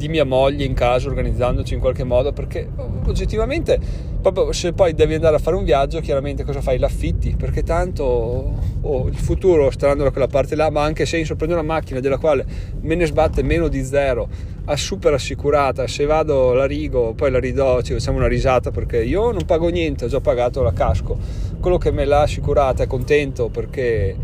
di 0.00 0.08
mia 0.08 0.24
moglie 0.24 0.64
in 0.64 0.72
casa 0.72 1.08
organizzandoci 1.08 1.74
in 1.74 1.80
qualche 1.80 2.04
modo 2.04 2.32
perché 2.32 2.66
oggettivamente 3.04 3.78
proprio 4.22 4.50
se 4.52 4.72
poi 4.72 4.94
devi 4.94 5.12
andare 5.12 5.36
a 5.36 5.38
fare 5.38 5.56
un 5.56 5.64
viaggio 5.64 6.00
chiaramente 6.00 6.42
cosa 6.42 6.62
fai? 6.62 6.78
L'affitti 6.78 7.34
perché 7.36 7.62
tanto 7.62 8.54
oh, 8.80 9.08
il 9.08 9.16
futuro 9.16 9.70
sta 9.70 9.88
andando 9.88 10.04
da 10.04 10.10
quella 10.10 10.26
parte 10.26 10.56
là 10.56 10.70
ma 10.70 10.82
anche 10.82 11.04
se 11.04 11.18
io 11.18 11.36
prendo 11.36 11.54
una 11.54 11.62
macchina 11.62 12.00
della 12.00 12.16
quale 12.16 12.46
me 12.80 12.94
ne 12.94 13.04
sbatte 13.04 13.42
meno 13.42 13.68
di 13.68 13.84
zero 13.84 14.26
a 14.64 14.76
super 14.76 15.12
assicurata 15.12 15.86
se 15.86 16.06
vado 16.06 16.54
la 16.54 16.64
rigo 16.64 17.12
poi 17.12 17.30
la 17.30 17.38
ridò 17.38 17.82
ci 17.82 17.92
facciamo 17.92 18.16
una 18.16 18.28
risata 18.28 18.70
perché 18.70 19.02
io 19.04 19.32
non 19.32 19.44
pago 19.44 19.68
niente 19.68 20.06
ho 20.06 20.08
già 20.08 20.20
pagato 20.20 20.62
la 20.62 20.72
casco 20.72 21.18
quello 21.60 21.76
che 21.76 21.90
me 21.90 22.06
l'ha 22.06 22.22
assicurata 22.22 22.84
è 22.84 22.86
contento 22.86 23.50
perché 23.50 24.16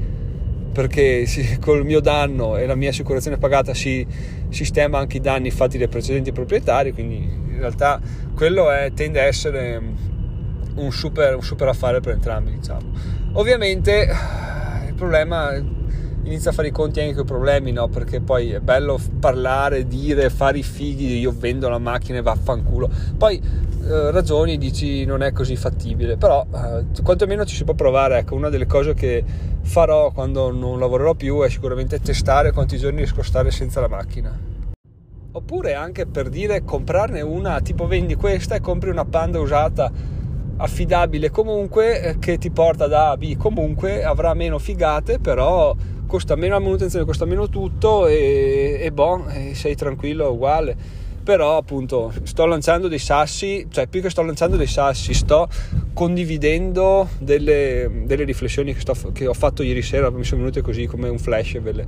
perché 0.76 1.25
si, 1.25 1.59
col 1.59 1.87
mio 1.87 2.00
danno 2.00 2.59
e 2.59 2.66
la 2.66 2.75
mia 2.75 2.90
assicurazione 2.90 3.38
pagata 3.38 3.73
si 3.73 4.06
sistema 4.50 4.99
anche 4.99 5.16
i 5.16 5.21
danni 5.21 5.50
fatti 5.50 5.78
dai 5.78 5.88
precedenti 5.88 6.33
proprietari, 6.33 6.92
quindi 6.92 7.16
in 7.16 7.56
realtà 7.59 7.99
quello 8.35 8.71
è, 8.71 8.92
tende 8.92 9.21
a 9.21 9.23
essere 9.23 9.80
un 10.75 10.92
super, 10.92 11.35
un 11.35 11.42
super 11.42 11.68
affare 11.68 12.00
per 12.00 12.12
entrambi. 12.12 12.52
Diciamo. 12.56 12.92
Ovviamente 13.33 14.06
il 14.87 14.92
problema 14.92 15.54
inizia 16.26 16.50
a 16.50 16.52
fare 16.52 16.68
i 16.68 16.73
conti 16.73 17.00
anche 17.00 17.14
con 17.14 17.25
i 17.25 17.26
problemi, 17.26 17.73
no? 17.73 17.88
Perché 17.88 18.21
poi 18.21 18.50
è 18.50 18.61
bello 18.61 19.00
parlare, 19.18 19.87
dire, 19.87 20.28
fare 20.28 20.59
i 20.59 20.62
fighi, 20.62 21.18
io 21.18 21.33
vendo 21.37 21.68
la 21.68 21.78
macchina 21.78 22.18
e 22.18 22.23
vaffanculo. 22.23 22.90
Poi 23.16 23.37
eh, 23.37 24.11
ragioni 24.11 24.59
dici 24.59 25.04
non 25.04 25.23
è 25.23 25.33
così 25.33 25.56
fattibile, 25.56 26.16
però 26.16 26.45
eh, 26.52 27.02
quantomeno 27.02 27.45
ci 27.45 27.54
si 27.54 27.64
può 27.64 27.75
provare. 27.75 28.18
Ecco, 28.18 28.35
una 28.35 28.49
delle 28.49 28.66
cose 28.66 28.95
che 28.95 29.25
farò 29.62 30.11
quando 30.11 30.50
non 30.50 30.78
lavorerò 30.78 31.14
più 31.14 31.40
è 31.42 31.49
sicuramente 31.49 32.00
testare 32.00 32.52
quanti 32.52 32.76
giorni 32.76 32.99
riesco 32.99 33.21
a 33.21 33.25
stare 33.25 33.50
senza 33.50 33.80
la 33.80 33.88
macchina. 33.88 34.54
Oppure 35.33 35.75
anche 35.75 36.06
per 36.06 36.28
dire 36.28 36.64
comprarne 36.64 37.21
una, 37.21 37.61
tipo 37.61 37.87
vendi 37.87 38.14
questa 38.14 38.54
e 38.54 38.61
compri 38.61 38.90
una 38.90 39.04
Panda 39.04 39.38
usata 39.38 40.14
affidabile 40.59 41.30
comunque 41.30 42.00
eh, 42.00 42.18
che 42.18 42.38
ti 42.38 42.50
porta 42.50 42.87
da 42.87 43.09
A 43.09 43.11
a 43.11 43.16
B 43.18 43.37
comunque 43.37 44.02
avrà 44.02 44.33
meno 44.33 44.59
figate 44.59 45.18
però 45.18 45.76
costa 46.06 46.36
meno 46.36 46.54
la 46.54 46.60
manutenzione, 46.60 47.04
costa 47.04 47.25
meno 47.25 47.48
tutto 47.48 48.06
e, 48.06 48.78
e 48.80 48.92
bon, 48.92 49.28
e 49.30 49.54
sei 49.54 49.75
tranquillo 49.75 50.30
uguale. 50.30 51.04
Però 51.26 51.56
appunto 51.56 52.12
sto 52.22 52.46
lanciando 52.46 52.86
dei 52.86 53.00
sassi, 53.00 53.66
cioè 53.68 53.88
più 53.88 54.00
che 54.00 54.10
sto 54.10 54.22
lanciando 54.22 54.56
dei 54.56 54.68
sassi, 54.68 55.12
sto 55.12 55.48
condividendo 55.92 57.08
delle, 57.18 58.02
delle 58.04 58.22
riflessioni 58.22 58.72
che, 58.72 58.78
sto, 58.78 58.94
che, 59.12 59.26
ho 59.26 59.32
fatto 59.32 59.64
ieri 59.64 59.82
sera, 59.82 60.08
mi 60.10 60.22
sono 60.22 60.42
venute 60.42 60.60
così 60.60 60.86
come 60.86 61.08
un 61.08 61.18
flash, 61.18 61.60
ve 61.60 61.72
le, 61.72 61.86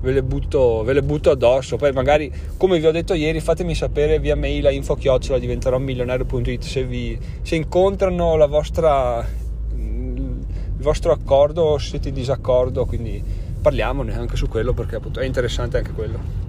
ve 0.00 0.12
le, 0.12 0.22
butto, 0.22 0.82
ve 0.84 0.94
le 0.94 1.02
butto 1.02 1.30
addosso. 1.30 1.76
Poi 1.76 1.92
magari, 1.92 2.32
come 2.56 2.78
vi 2.78 2.86
ho 2.86 2.90
detto 2.90 3.12
ieri, 3.12 3.40
fatemi 3.40 3.74
sapere 3.74 4.18
via 4.20 4.36
mail 4.36 4.66
a 4.66 4.70
info 4.70 4.94
chiocciola 4.94 5.38
diventerò 5.38 5.76
milionario.it 5.76 6.62
se, 6.62 6.84
vi, 6.84 7.18
se 7.42 7.56
incontrano 7.56 8.36
la 8.36 8.46
vostra, 8.46 9.22
il 9.76 10.36
vostro 10.78 11.12
accordo 11.12 11.62
o 11.62 11.78
siete 11.78 12.08
in 12.08 12.14
disaccordo, 12.14 12.86
quindi 12.86 13.22
parliamone 13.60 14.16
anche 14.16 14.36
su 14.36 14.48
quello 14.48 14.72
perché 14.72 14.96
appunto 14.96 15.20
è 15.20 15.24
interessante 15.24 15.76
anche 15.76 15.92
quello. 15.92 16.46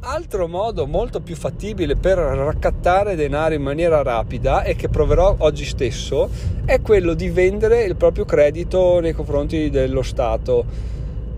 altro 0.00 0.48
modo 0.48 0.86
molto 0.86 1.20
più 1.20 1.34
fattibile 1.34 1.96
per 1.96 2.18
raccattare 2.18 3.16
denaro 3.16 3.54
in 3.54 3.62
maniera 3.62 4.02
rapida 4.02 4.62
e 4.62 4.76
che 4.76 4.88
proverò 4.88 5.36
oggi 5.38 5.64
stesso 5.64 6.28
è 6.66 6.80
quello 6.82 7.14
di 7.14 7.30
vendere 7.30 7.84
il 7.84 7.96
proprio 7.96 8.24
credito 8.24 9.00
nei 9.00 9.12
confronti 9.12 9.70
dello 9.70 10.02
Stato. 10.02 10.92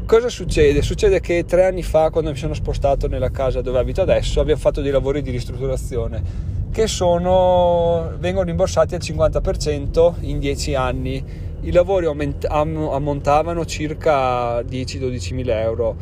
Cosa 0.05 0.29
succede? 0.29 0.83
Succede 0.83 1.21
che 1.21 1.45
tre 1.45 1.65
anni 1.65 1.83
fa, 1.83 2.11
quando 2.11 2.31
mi 2.31 2.37
sono 2.37 2.55
spostato 2.55 3.09
nella 3.09 3.31
casa 3.31 3.61
dove 3.61 3.79
abito 3.79 4.03
adesso, 4.03 4.41
abbiamo 4.41 4.61
fatto 4.61 4.81
dei 4.81 4.93
lavori 4.93 5.23
di 5.23 5.31
ristrutturazione 5.31 6.55
che 6.77 6.89
sono, 6.89 8.13
vengono 8.19 8.45
rimborsati 8.45 8.95
al 8.95 9.01
50% 9.03 10.17
in 10.21 10.39
10 10.39 10.75
anni. 10.75 11.25
I 11.67 11.73
lavori 11.73 12.07
ammontavano 12.07 13.65
circa 13.65 14.61
10-12 14.61 15.35
mila 15.35 15.61
euro, 15.61 15.97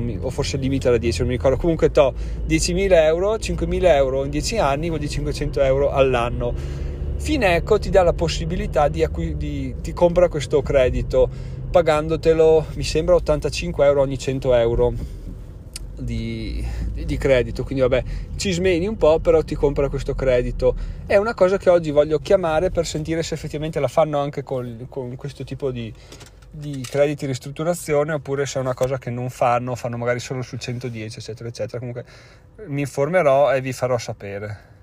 mi, 0.00 0.18
o 0.20 0.30
forse 0.30 0.56
limita 0.56 0.90
da 0.90 0.98
10, 0.98 1.20
non 1.20 1.28
mi 1.28 1.36
ricordo. 1.36 1.56
Comunque, 1.58 1.92
to 1.92 2.12
10 2.44 2.72
mila 2.72 3.04
euro, 3.04 3.38
5 3.38 3.68
mila 3.68 3.94
euro 3.94 4.24
in 4.24 4.30
10 4.30 4.58
anni 4.58 4.88
vuol 4.88 4.98
dire 4.98 5.12
500 5.12 5.62
euro 5.62 5.92
all'anno. 5.92 6.52
Fineco 7.18 7.78
ti 7.78 7.88
dà 7.88 8.02
la 8.02 8.14
possibilità 8.14 8.88
di, 8.88 9.04
acqu- 9.04 9.36
di 9.36 9.76
ti 9.80 9.92
compra 9.92 10.28
questo 10.28 10.60
credito 10.60 11.30
pagandotelo, 11.70 12.64
mi 12.74 12.82
sembra 12.82 13.14
85 13.14 13.84
euro 13.84 14.00
ogni 14.00 14.18
100 14.18 14.54
euro 14.54 14.94
di, 15.98 16.64
di, 16.92 17.16
credito, 17.16 17.64
quindi 17.64 17.82
vabbè 17.82 18.02
ci 18.36 18.52
smeni 18.52 18.86
un 18.86 18.96
po' 18.96 19.18
però 19.18 19.42
ti 19.42 19.54
compra 19.54 19.88
questo 19.88 20.14
credito. 20.14 20.74
È 21.06 21.16
una 21.16 21.34
cosa 21.34 21.56
che 21.56 21.70
oggi 21.70 21.90
voglio 21.90 22.18
chiamare 22.18 22.70
per 22.70 22.86
sentire 22.86 23.22
se 23.22 23.34
effettivamente 23.34 23.80
la 23.80 23.88
fanno 23.88 24.18
anche 24.18 24.42
con, 24.42 24.86
con 24.88 25.16
questo 25.16 25.44
tipo 25.44 25.70
di, 25.70 25.92
di 26.50 26.84
crediti 26.88 27.24
di 27.24 27.32
ristrutturazione 27.32 28.12
oppure 28.12 28.46
se 28.46 28.58
è 28.58 28.62
una 28.62 28.74
cosa 28.74 28.98
che 28.98 29.10
non 29.10 29.30
fanno, 29.30 29.74
fanno 29.74 29.96
magari 29.96 30.20
solo 30.20 30.42
sul 30.42 30.58
110 30.58 31.18
eccetera 31.18 31.48
eccetera. 31.48 31.78
Comunque 31.78 32.04
mi 32.66 32.80
informerò 32.80 33.54
e 33.54 33.60
vi 33.60 33.72
farò 33.72 33.98
sapere. 33.98 34.74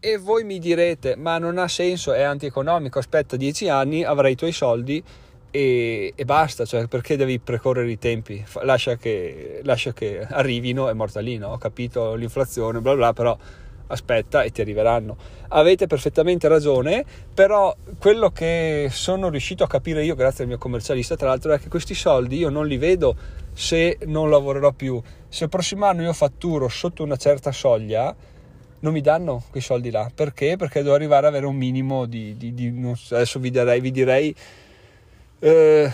E 0.00 0.18
voi 0.18 0.44
mi 0.44 0.58
direte, 0.58 1.16
ma 1.16 1.38
non 1.38 1.56
ha 1.56 1.66
senso, 1.66 2.12
è 2.12 2.20
antieconomico, 2.20 2.98
aspetta 2.98 3.36
10 3.36 3.70
anni, 3.70 4.04
avrai 4.04 4.32
i 4.32 4.36
tuoi 4.36 4.52
soldi 4.52 5.02
e, 5.56 6.12
e, 6.16 6.24
basta, 6.24 6.64
cioè 6.64 6.88
perché 6.88 7.16
devi 7.16 7.38
precorrere 7.38 7.88
i 7.88 7.96
tempi? 7.96 8.44
Lascia 8.62 8.96
che, 8.96 9.60
lascia 9.62 9.92
che 9.92 10.26
arrivino, 10.28 10.88
è 10.88 10.92
morta 10.94 11.20
lì, 11.20 11.38
no? 11.38 11.52
Ho 11.52 11.58
capito 11.58 12.14
l'inflazione, 12.14 12.80
bla 12.80 12.96
bla, 12.96 13.12
però 13.12 13.38
aspetta 13.86 14.42
e 14.42 14.50
ti 14.50 14.62
arriveranno. 14.62 15.16
Avete 15.50 15.86
perfettamente 15.86 16.48
ragione, 16.48 17.04
però 17.32 17.72
quello 18.00 18.30
che 18.30 18.88
sono 18.90 19.28
riuscito 19.28 19.62
a 19.62 19.68
capire 19.68 20.02
io 20.02 20.16
grazie 20.16 20.42
al 20.42 20.48
mio 20.48 20.58
commercialista, 20.58 21.14
tra 21.14 21.28
l'altro, 21.28 21.52
è 21.52 21.60
che 21.60 21.68
questi 21.68 21.94
soldi 21.94 22.38
io 22.38 22.48
non 22.48 22.66
li 22.66 22.76
vedo 22.76 23.14
se 23.52 23.98
non 24.06 24.30
lavorerò 24.30 24.72
più. 24.72 25.00
Se 25.28 25.44
il 25.44 25.50
prossimo 25.50 25.86
anno 25.86 26.02
io 26.02 26.12
fatturo 26.12 26.66
sotto 26.66 27.04
una 27.04 27.16
certa 27.16 27.52
soglia, 27.52 28.12
non 28.80 28.92
mi 28.92 29.00
danno 29.00 29.44
quei 29.50 29.62
soldi 29.62 29.92
là. 29.92 30.10
Perché? 30.12 30.56
Perché 30.56 30.82
devo 30.82 30.96
arrivare 30.96 31.28
ad 31.28 31.32
avere 31.32 31.46
un 31.46 31.54
minimo 31.54 32.06
di... 32.06 32.36
di, 32.36 32.52
di 32.52 32.92
so, 32.96 33.14
adesso 33.14 33.38
vi 33.38 33.52
direi, 33.52 33.80
vi 33.80 33.92
direi 33.92 34.34
eh, 35.44 35.92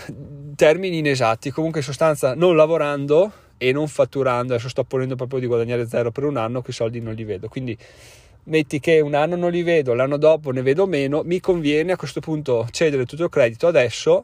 termini 0.55 0.99
inesatti, 0.99 1.51
comunque 1.51 1.81
in 1.81 1.85
sostanza 1.85 2.33
non 2.35 2.55
lavorando 2.55 3.31
e 3.57 3.73
non 3.73 3.89
fatturando, 3.89 4.53
adesso 4.53 4.69
sto 4.69 4.85
ponendo 4.85 5.15
proprio 5.15 5.39
di 5.39 5.45
guadagnare 5.45 5.85
zero 5.87 6.09
per 6.09 6.23
un 6.23 6.37
anno, 6.37 6.61
quei 6.61 6.73
soldi 6.73 7.01
non 7.01 7.13
li 7.13 7.25
vedo, 7.25 7.49
quindi 7.49 7.77
metti 8.43 8.79
che 8.79 9.01
un 9.01 9.13
anno 9.13 9.35
non 9.35 9.51
li 9.51 9.61
vedo, 9.61 9.93
l'anno 9.93 10.15
dopo 10.15 10.51
ne 10.51 10.61
vedo 10.61 10.87
meno, 10.87 11.21
mi 11.25 11.41
conviene 11.41 11.91
a 11.91 11.97
questo 11.97 12.21
punto 12.21 12.65
cedere 12.71 13.05
tutto 13.05 13.25
il 13.25 13.29
credito 13.29 13.67
adesso, 13.67 14.23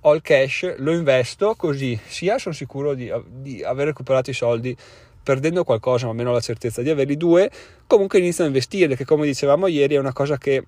ho 0.00 0.14
il 0.14 0.22
cash, 0.22 0.76
lo 0.78 0.92
investo 0.92 1.56
così 1.56 1.98
sia 2.06 2.38
sono 2.38 2.54
sicuro 2.54 2.94
di, 2.94 3.12
di 3.26 3.64
aver 3.64 3.86
recuperato 3.86 4.30
i 4.30 4.34
soldi 4.34 4.76
perdendo 5.20 5.64
qualcosa 5.64 6.06
ma 6.06 6.12
meno 6.12 6.32
la 6.32 6.40
certezza 6.40 6.82
di 6.82 6.88
averli. 6.88 7.16
Due, 7.16 7.50
comunque 7.86 8.20
inizio 8.20 8.44
a 8.44 8.46
investire 8.46 8.94
che 8.94 9.04
come 9.04 9.26
dicevamo 9.26 9.66
ieri 9.66 9.96
è 9.96 9.98
una 9.98 10.12
cosa 10.12 10.38
che 10.38 10.64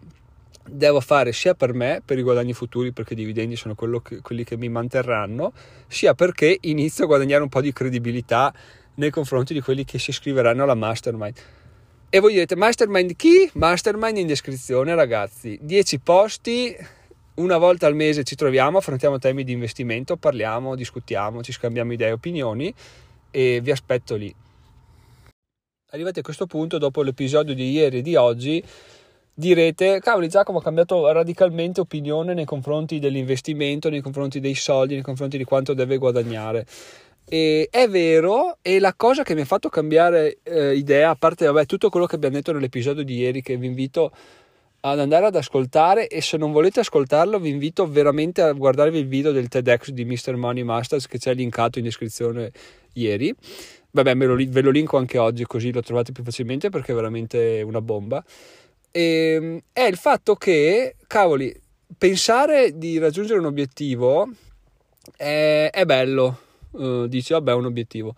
devo 0.70 1.00
fare 1.00 1.32
sia 1.32 1.54
per 1.54 1.74
me, 1.74 2.02
per 2.04 2.18
i 2.18 2.22
guadagni 2.22 2.52
futuri, 2.52 2.92
perché 2.92 3.14
i 3.14 3.16
dividendi 3.16 3.56
sono 3.56 3.74
che, 3.74 4.20
quelli 4.20 4.44
che 4.44 4.56
mi 4.56 4.68
manterranno, 4.68 5.52
sia 5.86 6.14
perché 6.14 6.58
inizio 6.62 7.04
a 7.04 7.06
guadagnare 7.06 7.42
un 7.42 7.48
po' 7.48 7.60
di 7.60 7.72
credibilità 7.72 8.52
nei 8.94 9.10
confronti 9.10 9.52
di 9.52 9.60
quelli 9.60 9.84
che 9.84 9.98
si 9.98 10.10
iscriveranno 10.10 10.62
alla 10.62 10.74
mastermind. 10.74 11.36
E 12.08 12.18
voi 12.18 12.32
direte, 12.32 12.56
mastermind 12.56 13.14
chi? 13.16 13.48
Mastermind 13.54 14.18
in 14.18 14.26
descrizione 14.26 14.94
ragazzi, 14.94 15.58
10 15.60 16.00
posti, 16.00 16.76
una 17.34 17.56
volta 17.56 17.86
al 17.86 17.94
mese 17.94 18.24
ci 18.24 18.34
troviamo, 18.34 18.78
affrontiamo 18.78 19.18
temi 19.18 19.44
di 19.44 19.52
investimento, 19.52 20.16
parliamo, 20.16 20.74
discutiamo, 20.74 21.42
ci 21.42 21.52
scambiamo 21.52 21.92
idee 21.92 22.08
e 22.08 22.12
opinioni 22.12 22.74
e 23.30 23.60
vi 23.62 23.70
aspetto 23.70 24.16
lì. 24.16 24.34
Arrivati 25.92 26.20
a 26.20 26.22
questo 26.22 26.46
punto, 26.46 26.78
dopo 26.78 27.02
l'episodio 27.02 27.54
di 27.54 27.70
ieri 27.70 27.98
e 27.98 28.02
di 28.02 28.14
oggi, 28.14 28.62
direte, 29.40 29.98
cavoli 30.00 30.28
Giacomo 30.28 30.58
ha 30.58 30.62
cambiato 30.62 31.10
radicalmente 31.10 31.80
opinione 31.80 32.34
nei 32.34 32.44
confronti 32.44 33.00
dell'investimento, 33.00 33.88
nei 33.88 34.02
confronti 34.02 34.38
dei 34.38 34.54
soldi, 34.54 34.94
nei 34.94 35.02
confronti 35.02 35.36
di 35.36 35.44
quanto 35.44 35.74
deve 35.74 35.96
guadagnare. 35.96 36.66
E 37.24 37.68
è 37.70 37.88
vero, 37.88 38.58
e 38.60 38.78
la 38.78 38.94
cosa 38.94 39.22
che 39.22 39.34
mi 39.34 39.40
ha 39.40 39.44
fatto 39.44 39.68
cambiare 39.68 40.38
eh, 40.42 40.76
idea, 40.76 41.10
a 41.10 41.16
parte 41.16 41.46
vabbè, 41.46 41.66
tutto 41.66 41.88
quello 41.88 42.06
che 42.06 42.16
abbiamo 42.16 42.36
detto 42.36 42.52
nell'episodio 42.52 43.02
di 43.02 43.16
ieri, 43.16 43.40
che 43.40 43.56
vi 43.56 43.66
invito 43.66 44.12
ad 44.80 44.98
andare 44.98 45.26
ad 45.26 45.36
ascoltare 45.36 46.06
e 46.06 46.20
se 46.20 46.36
non 46.36 46.52
volete 46.52 46.80
ascoltarlo 46.80 47.38
vi 47.38 47.50
invito 47.50 47.86
veramente 47.86 48.40
a 48.40 48.52
guardarvi 48.52 48.98
il 48.98 49.06
video 49.06 49.30
del 49.30 49.48
TEDx 49.48 49.90
di 49.90 50.06
Mr. 50.06 50.36
Money 50.36 50.62
Masters 50.62 51.06
che 51.06 51.18
c'è 51.18 51.34
linkato 51.34 51.78
in 51.78 51.84
descrizione 51.84 52.50
ieri. 52.94 53.34
Vabbè, 53.92 54.14
lo, 54.14 54.36
ve 54.36 54.60
lo 54.60 54.70
linko 54.70 54.96
anche 54.96 55.18
oggi 55.18 55.44
così 55.44 55.72
lo 55.72 55.82
trovate 55.82 56.12
più 56.12 56.22
facilmente 56.22 56.70
perché 56.70 56.92
è 56.92 56.94
veramente 56.94 57.62
una 57.62 57.80
bomba 57.80 58.24
e, 58.90 59.00
ehm, 59.00 59.60
è 59.72 59.82
il 59.82 59.96
fatto 59.96 60.34
che, 60.34 60.96
cavoli, 61.06 61.54
pensare 61.96 62.78
di 62.78 62.98
raggiungere 62.98 63.38
un 63.38 63.46
obiettivo 63.46 64.28
è, 65.16 65.70
è 65.72 65.84
bello, 65.84 66.38
uh, 66.72 67.06
dici 67.06 67.32
vabbè 67.32 67.52
è 67.52 67.54
un 67.54 67.66
obiettivo. 67.66 68.14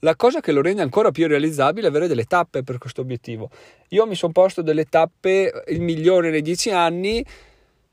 La 0.00 0.16
cosa 0.16 0.40
che 0.40 0.52
lo 0.52 0.60
rende 0.60 0.82
ancora 0.82 1.10
più 1.10 1.26
realizzabile 1.26 1.86
è 1.86 1.90
avere 1.90 2.08
delle 2.08 2.24
tappe 2.24 2.62
per 2.62 2.76
questo 2.76 3.00
obiettivo. 3.00 3.48
Io 3.88 4.06
mi 4.06 4.14
sono 4.14 4.32
posto 4.32 4.60
delle 4.60 4.84
tappe, 4.84 5.64
il 5.68 5.80
milione 5.80 6.28
nei 6.30 6.42
dieci 6.42 6.70
anni 6.70 7.24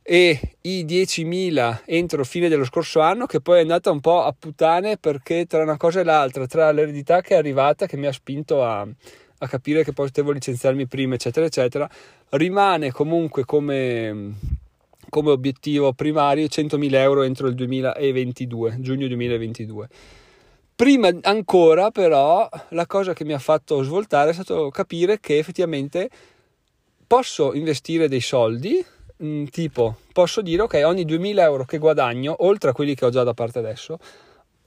e 0.03 0.57
i 0.61 0.83
10.000 0.83 1.83
entro 1.85 2.23
fine 2.25 2.50
dello 2.50 2.65
scorso 2.65 3.01
anno 3.01 3.27
che 3.27 3.39
poi 3.39 3.59
è 3.59 3.61
andata 3.61 3.91
un 3.91 4.00
po' 4.00 4.23
a 4.23 4.35
puttane 4.38 4.97
perché 4.97 5.45
tra 5.45 5.61
una 5.61 5.77
cosa 5.77 6.01
e 6.01 6.03
l'altra, 6.03 6.47
tra 6.47 6.71
l'eredità 6.71 7.21
che 7.21 7.35
è 7.35 7.38
arrivata 7.38 7.85
che 7.85 7.97
mi 7.97 8.07
ha 8.07 8.11
spinto 8.11 8.63
a, 8.63 8.85
a 9.43 9.48
capire 9.48 9.83
che 9.83 9.91
potevo 9.91 10.31
licenziarmi 10.31 10.86
prima, 10.86 11.15
eccetera, 11.15 11.45
eccetera, 11.45 11.89
rimane 12.29 12.91
comunque 12.91 13.43
come, 13.43 14.36
come 15.10 15.31
obiettivo 15.31 15.93
primario 15.93 16.45
100.000 16.45 16.93
euro 16.93 17.24
entro 17.24 17.48
il 17.48 17.55
2022, 17.55 18.77
giugno 18.79 19.07
2022. 19.07 19.89
Prima 20.75 21.10
ancora, 21.24 21.89
però, 21.89 22.48
la 22.69 22.86
cosa 22.86 23.13
che 23.13 23.25
mi 23.25 23.33
ha 23.33 23.39
fatto 23.39 23.81
svoltare 23.81 24.29
è 24.29 24.33
stato 24.33 24.69
capire 24.69 25.19
che 25.19 25.39
effettivamente 25.39 26.10
posso 27.07 27.53
investire 27.53 28.07
dei 28.07 28.21
soldi, 28.21 28.83
mm, 29.24 29.45
tipo 29.45 29.98
posso 30.13 30.41
dire 30.41 30.62
ok, 30.62 30.81
ogni 30.86 31.03
2000 31.05 31.43
euro 31.43 31.65
che 31.65 31.79
guadagno, 31.79 32.36
oltre 32.45 32.69
a 32.69 32.74
quelli 32.74 32.93
che 32.93 33.05
ho 33.05 33.10
già 33.10 33.24
da 33.24 33.33
parte 33.33 33.60
adesso, 33.60 33.98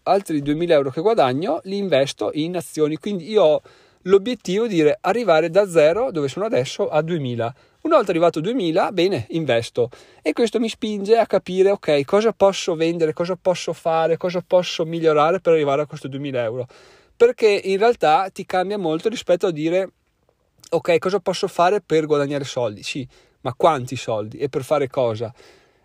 altri 0.03 0.43
2000 0.43 0.75
euro 0.75 0.91
che 0.91 1.01
guadagno 1.01 1.61
li 1.65 1.79
investo 1.79 2.31
in 2.33 2.57
azioni. 2.57 2.97
Quindi 2.97 3.31
io 3.31 3.43
ho 3.43 3.63
l'obiettivo 4.05 4.67
dire 4.67 4.99
arrivare 5.01 5.51
da 5.51 5.69
zero, 5.69 6.11
dove 6.11 6.29
sono 6.29 6.45
adesso, 6.45 6.89
a 6.89 7.03
2000. 7.03 7.55
Una 7.83 7.97
volta 7.97 8.11
arrivato 8.11 8.39
a 8.39 8.43
2000, 8.43 8.93
bene, 8.93 9.27
investo. 9.31 9.91
E 10.23 10.33
questo 10.33 10.59
mi 10.59 10.69
spinge 10.69 11.19
a 11.19 11.27
capire, 11.27 11.71
ok, 11.71 12.05
cosa 12.05 12.33
posso 12.33 12.75
vendere, 12.75 13.13
cosa 13.13 13.37
posso 13.37 13.73
fare, 13.73 14.17
cosa 14.17 14.43
posso 14.47 14.85
migliorare 14.85 15.41
per 15.41 15.53
arrivare 15.53 15.83
a 15.83 15.87
questo 15.87 16.09
2000 16.09 16.43
euro. 16.43 16.67
Perché 17.17 17.49
in 17.49 17.79
realtà 17.79 18.29
ti 18.33 18.47
cambia 18.47 18.79
molto 18.79 19.09
rispetto 19.09 19.47
a 19.47 19.51
dire, 19.51 19.91
ok, 20.71 20.99
cosa 20.99 21.21
posso 21.21 21.47
fare 21.47 21.81
per 21.81 22.07
guadagnare 22.07 22.45
soldi? 22.45 22.83
Sì, 22.83 23.07
ma 23.43 23.55
quanti 23.55 23.97
soldi 23.97 24.39
e 24.39 24.49
per 24.49 24.65
fare 24.65 24.89
cosa? 24.89 25.33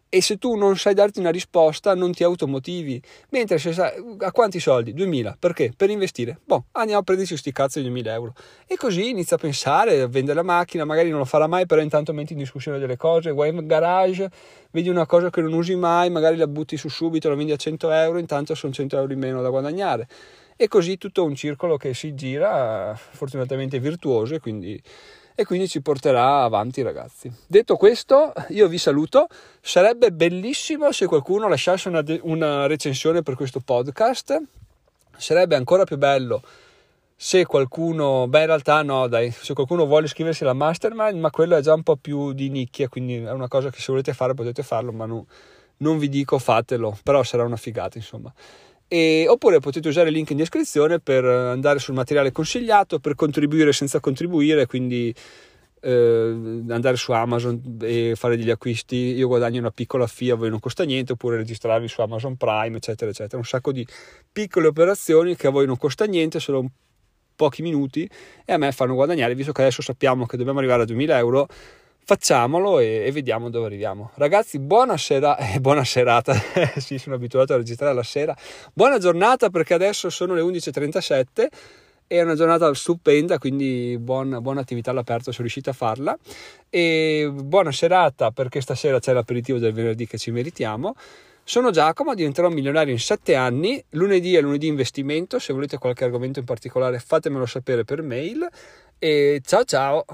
E 0.09 0.21
se 0.23 0.37
tu 0.37 0.55
non 0.55 0.75
sai 0.75 0.95
darti 0.95 1.19
una 1.19 1.29
risposta 1.29 1.93
non 1.93 2.11
ti 2.11 2.23
automotivi. 2.23 3.01
Mentre 3.29 3.59
se 3.59 3.71
sai 3.71 3.91
a 4.17 4.31
quanti 4.31 4.59
soldi? 4.59 4.93
2000. 4.93 5.37
Perché? 5.39 5.71
Per 5.75 5.89
investire. 5.89 6.39
Boh, 6.43 6.65
andiamo 6.71 7.01
a 7.01 7.03
prenderci 7.03 7.33
questi 7.33 7.51
cazzo 7.51 7.77
di 7.77 7.85
2000 7.85 8.13
euro. 8.13 8.33
E 8.65 8.75
così 8.75 9.09
inizia 9.09 9.35
a 9.35 9.39
pensare, 9.39 10.07
vende 10.07 10.33
la 10.33 10.41
macchina, 10.41 10.83
magari 10.83 11.09
non 11.09 11.19
lo 11.19 11.25
farà 11.25 11.45
mai, 11.45 11.67
però 11.67 11.81
intanto 11.81 12.11
metti 12.11 12.33
in 12.33 12.39
discussione 12.39 12.79
delle 12.79 12.97
cose, 12.97 13.31
vai 13.31 13.49
in 13.49 13.67
garage, 13.67 14.29
vedi 14.71 14.89
una 14.89 15.05
cosa 15.05 15.29
che 15.29 15.41
non 15.41 15.53
usi 15.53 15.75
mai, 15.75 16.09
magari 16.09 16.37
la 16.37 16.47
butti 16.47 16.75
su 16.75 16.89
subito, 16.89 17.29
la 17.29 17.35
vendi 17.35 17.51
a 17.51 17.57
100 17.57 17.91
euro, 17.91 18.17
intanto 18.17 18.55
sono 18.55 18.73
100 18.73 18.97
euro 18.97 19.13
in 19.13 19.19
meno 19.19 19.43
da 19.43 19.49
guadagnare. 19.49 20.07
E 20.55 20.67
così 20.67 20.97
tutto 20.97 21.23
un 21.23 21.35
circolo 21.35 21.77
che 21.77 21.93
si 21.93 22.15
gira, 22.15 22.93
fortunatamente 22.95 23.79
virtuoso, 23.79 24.35
e 24.35 24.39
quindi 24.39 24.81
e 25.39 25.45
quindi 25.45 25.69
ci 25.69 25.81
porterà 25.81 26.43
avanti 26.43 26.81
ragazzi. 26.81 27.31
Detto 27.47 27.77
questo, 27.77 28.33
io 28.49 28.67
vi 28.67 28.77
saluto, 28.77 29.27
sarebbe 29.61 30.11
bellissimo 30.11 30.91
se 30.91 31.05
qualcuno 31.05 31.47
lasciasse 31.47 31.87
una, 31.87 32.03
una 32.23 32.67
recensione 32.67 33.23
per 33.23 33.35
questo 33.35 33.61
podcast, 33.61 34.37
sarebbe 35.15 35.55
ancora 35.55 35.85
più 35.85 35.97
bello 35.97 36.41
se 37.15 37.45
qualcuno, 37.45 38.27
beh 38.27 38.39
in 38.41 38.45
realtà 38.47 38.81
no 38.81 39.07
dai, 39.07 39.31
se 39.31 39.53
qualcuno 39.53 39.85
vuole 39.85 40.07
iscriversi 40.07 40.43
alla 40.43 40.51
mastermind, 40.51 41.17
ma 41.17 41.29
quello 41.29 41.55
è 41.55 41.61
già 41.61 41.73
un 41.73 41.83
po' 41.83 41.95
più 41.95 42.33
di 42.33 42.49
nicchia, 42.49 42.89
quindi 42.89 43.15
è 43.15 43.31
una 43.31 43.47
cosa 43.47 43.69
che 43.69 43.79
se 43.79 43.91
volete 43.93 44.13
fare 44.13 44.33
potete 44.33 44.61
farlo, 44.61 44.91
ma 44.91 45.05
no, 45.05 45.25
non 45.77 45.99
vi 45.99 46.09
dico 46.09 46.37
fatelo, 46.37 46.97
però 47.01 47.23
sarà 47.23 47.43
una 47.43 47.55
figata 47.55 47.97
insomma. 47.97 48.33
E, 48.91 49.27
oppure 49.29 49.59
potete 49.59 49.87
usare 49.87 50.09
il 50.09 50.15
link 50.15 50.31
in 50.31 50.37
descrizione 50.37 50.99
per 50.99 51.23
andare 51.23 51.77
sul 51.77 51.93
materiale 51.93 52.31
consigliato, 52.31 52.99
per 52.99 53.13
contribuire 53.13 53.71
senza 53.71 53.99
contribuire, 53.99 54.65
quindi 54.65 55.13
eh, 55.81 55.91
andare 56.69 56.95
su 56.95 57.11
Amazon 57.11 57.77
e 57.81 58.13
fare 58.15 58.35
degli 58.35 58.49
acquisti, 58.49 58.95
io 58.95 59.27
guadagno 59.27 59.59
una 59.59 59.71
piccola 59.71 60.07
fee, 60.07 60.31
a 60.31 60.35
voi 60.35 60.49
non 60.49 60.59
costa 60.59 60.83
niente, 60.83 61.13
oppure 61.13 61.37
registrarvi 61.37 61.87
su 61.87 62.01
Amazon 62.01 62.35
Prime, 62.35 62.77
eccetera, 62.77 63.11
eccetera. 63.11 63.37
Un 63.37 63.45
sacco 63.45 63.71
di 63.71 63.85
piccole 64.31 64.67
operazioni 64.67 65.35
che 65.35 65.47
a 65.47 65.51
voi 65.51 65.65
non 65.67 65.77
costa 65.77 66.05
niente, 66.05 66.39
solo 66.39 66.65
pochi 67.35 67.61
minuti 67.61 68.09
e 68.43 68.51
a 68.51 68.57
me 68.57 68.71
fanno 68.73 68.95
guadagnare, 68.95 69.33
visto 69.33 69.53
che 69.53 69.61
adesso 69.61 69.81
sappiamo 69.81 70.25
che 70.25 70.35
dobbiamo 70.35 70.59
arrivare 70.59 70.81
a 70.81 70.85
2000 70.85 71.17
euro. 71.17 71.47
Facciamolo 72.09 72.79
e, 72.79 73.03
e 73.05 73.11
vediamo 73.11 73.51
dove 73.51 73.67
arriviamo. 73.67 74.09
Ragazzi, 74.15 74.57
buona, 74.57 74.97
sera, 74.97 75.37
eh, 75.37 75.59
buona 75.59 75.83
serata. 75.83 76.33
sì, 76.77 76.97
sono 76.97 77.13
abituato 77.13 77.53
a 77.53 77.57
registrare 77.57 77.93
la 77.93 78.01
sera. 78.01 78.35
Buona 78.73 78.97
giornata 78.97 79.51
perché 79.51 79.75
adesso 79.75 80.09
sono 80.09 80.33
le 80.33 80.41
11.37 80.41 81.47
è 82.07 82.19
una 82.19 82.33
giornata 82.33 82.73
stupenda, 82.73 83.37
quindi 83.37 83.95
buona, 83.99 84.41
buona 84.41 84.61
attività 84.61 84.89
all'aperto 84.89 85.31
se 85.31 85.41
riuscite 85.41 85.69
a 85.69 85.73
farla. 85.73 86.17
E 86.67 87.29
buona 87.31 87.71
serata 87.71 88.31
perché 88.31 88.59
stasera 88.59 88.97
c'è 88.97 89.13
l'aperitivo 89.13 89.59
del 89.59 89.73
venerdì 89.73 90.07
che 90.07 90.17
ci 90.17 90.31
meritiamo. 90.31 90.95
Sono 91.43 91.69
Giacomo, 91.69 92.15
diventerò 92.15 92.49
milionario 92.49 92.91
in 92.91 92.99
7 92.99 93.35
anni. 93.35 93.83
Lunedì 93.89 94.35
è 94.35 94.41
lunedì 94.41 94.65
investimento. 94.65 95.37
Se 95.37 95.53
volete 95.53 95.77
qualche 95.77 96.05
argomento 96.05 96.39
in 96.39 96.45
particolare, 96.45 96.97
fatemelo 96.97 97.45
sapere 97.45 97.83
per 97.83 98.01
mail. 98.01 98.47
E 98.97 99.43
ciao 99.45 99.63
ciao! 99.63 100.05